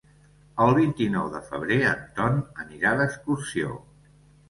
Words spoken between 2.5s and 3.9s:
anirà d'excursió.